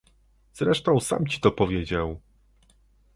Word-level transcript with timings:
"Zresztą 0.53 0.99
sam 0.99 1.27
ci 1.27 1.39
to 1.41 1.51
powiedział." 1.51 2.21